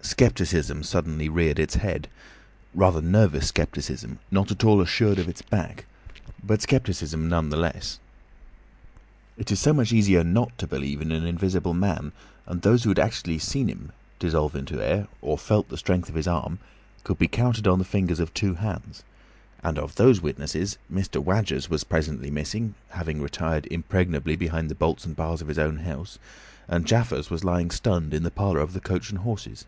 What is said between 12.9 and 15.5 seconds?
actually seen him dissolve into air, or